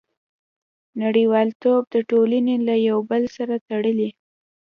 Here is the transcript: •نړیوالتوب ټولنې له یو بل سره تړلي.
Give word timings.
•نړیوالتوب 1.01 1.83
ټولنې 2.09 2.55
له 2.67 2.75
یو 2.87 2.97
بل 3.09 3.23
سره 3.35 3.55
تړلي. 3.67 4.09